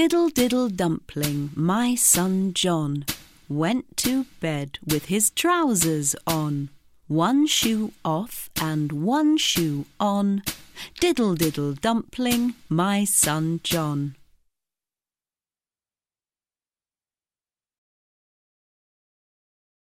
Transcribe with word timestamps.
Diddle 0.00 0.28
diddle 0.28 0.68
dumpling, 0.68 1.50
my 1.56 1.96
son 1.96 2.54
John, 2.54 3.04
went 3.48 3.96
to 3.96 4.26
bed 4.38 4.78
with 4.86 5.06
his 5.06 5.28
trousers 5.30 6.14
on. 6.24 6.70
One 7.08 7.48
shoe 7.48 7.90
off 8.04 8.48
and 8.60 8.92
one 8.92 9.38
shoe 9.38 9.86
on. 9.98 10.44
Diddle 11.00 11.34
diddle 11.34 11.72
dumpling, 11.72 12.54
my 12.68 13.02
son 13.02 13.58
John. 13.64 14.14